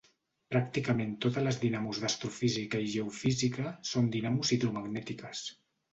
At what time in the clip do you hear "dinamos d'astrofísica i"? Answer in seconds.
1.65-2.89